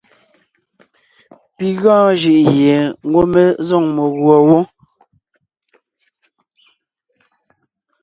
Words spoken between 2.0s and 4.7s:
jʉʼ gie ngwɔ́ mé zôŋ meguɔ wó.